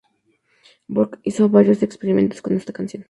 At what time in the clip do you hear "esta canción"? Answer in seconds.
2.57-2.99